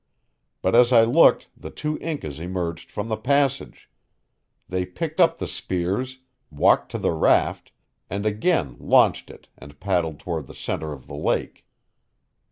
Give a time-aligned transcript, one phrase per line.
[0.63, 3.87] But as I looked the two Incas emerged from the passage.
[4.67, 7.71] They picked up the spears, walked to the raft,
[8.09, 11.67] and again launched it and paddled toward the center of the lake.